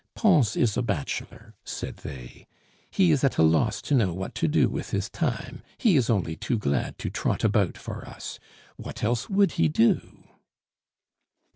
"Pons 0.15 0.55
is 0.57 0.75
a 0.77 0.81
bachelor," 0.81 1.53
said 1.63 1.97
they; 1.97 2.47
"he 2.89 3.11
is 3.11 3.23
at 3.23 3.37
a 3.37 3.43
loss 3.43 3.83
to 3.83 3.93
know 3.93 4.11
what 4.15 4.33
to 4.33 4.47
do 4.47 4.67
with 4.67 4.89
his 4.89 5.11
time; 5.11 5.61
he 5.77 5.95
is 5.95 6.09
only 6.09 6.35
too 6.35 6.57
glad 6.57 6.97
to 6.97 7.11
trot 7.11 7.43
about 7.43 7.77
for 7.77 8.03
us. 8.07 8.39
What 8.77 9.03
else 9.03 9.29
would 9.29 9.51
he 9.61 9.67
do?" 9.67 10.23